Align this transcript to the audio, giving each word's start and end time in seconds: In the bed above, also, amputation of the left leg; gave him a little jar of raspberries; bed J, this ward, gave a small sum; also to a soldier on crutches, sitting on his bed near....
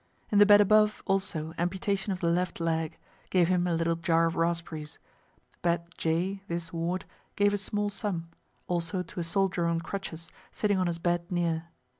In 0.31 0.39
the 0.39 0.47
bed 0.47 0.61
above, 0.61 1.03
also, 1.05 1.53
amputation 1.59 2.11
of 2.11 2.21
the 2.21 2.29
left 2.31 2.59
leg; 2.59 2.97
gave 3.29 3.49
him 3.49 3.67
a 3.67 3.75
little 3.75 3.95
jar 3.95 4.25
of 4.25 4.35
raspberries; 4.35 4.97
bed 5.61 5.89
J, 5.95 6.41
this 6.47 6.73
ward, 6.73 7.05
gave 7.35 7.53
a 7.53 7.57
small 7.59 7.91
sum; 7.91 8.29
also 8.67 9.03
to 9.03 9.19
a 9.19 9.23
soldier 9.23 9.67
on 9.67 9.79
crutches, 9.79 10.31
sitting 10.51 10.79
on 10.79 10.87
his 10.87 10.97
bed 10.97 11.31
near.... 11.31 11.67